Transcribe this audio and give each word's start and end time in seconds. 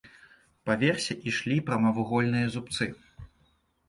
Па 0.69 0.77
версе 0.83 1.15
ішлі 1.31 1.57
прамавугольныя 1.67 2.47
зубцы. 2.57 2.89